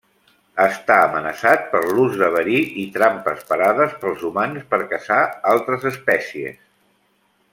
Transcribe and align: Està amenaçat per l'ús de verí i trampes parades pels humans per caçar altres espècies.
Està 0.63 0.95
amenaçat 1.07 1.67
per 1.73 1.81
l'ús 1.97 2.15
de 2.21 2.29
verí 2.37 2.55
i 2.85 2.87
trampes 2.95 3.45
parades 3.51 3.93
pels 4.05 4.25
humans 4.31 4.65
per 4.73 4.81
caçar 4.95 5.21
altres 5.53 5.87
espècies. 5.95 6.59